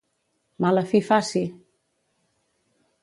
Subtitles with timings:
[0.65, 1.43] Mala fi faci!